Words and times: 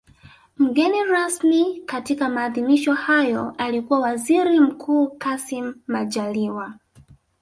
Mgeni 0.57 1.03
rasmi 1.03 1.81
katika 1.85 2.29
maadhimisho 2.29 2.93
hayo 2.93 3.55
alikuwa 3.57 3.99
Waziri 3.99 4.59
Mkuu 4.59 5.07
Kassim 5.07 5.75
Majaliwa 5.87 6.73